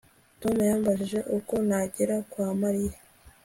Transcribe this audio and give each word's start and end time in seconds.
Tom 0.41 0.55
yambajije 0.69 1.19
uko 1.37 1.53
nagera 1.67 2.15
kwa 2.31 2.47
Mariya 2.61 2.97